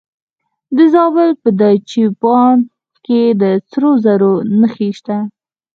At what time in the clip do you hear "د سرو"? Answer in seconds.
3.41-3.91